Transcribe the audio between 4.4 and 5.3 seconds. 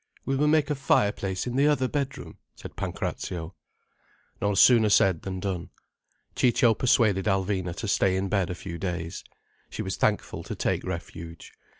No sooner said